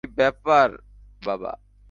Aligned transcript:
কী 0.03 0.09
ব্যাপার, 0.15 0.69
বাবা? 1.25 1.51